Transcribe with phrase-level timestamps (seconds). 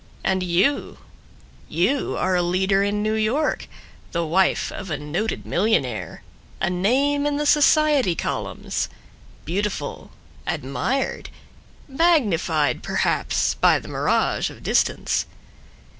[0.23, 0.97] And you,
[1.69, 3.67] you are a leader in New York,
[4.13, 6.23] The wife of a noted millionaire,
[6.59, 8.89] A name in the society columns,
[9.45, 10.09] Beautiful,
[10.47, 11.29] admired,
[11.87, 15.27] magnified perhaps By the mirage of distance.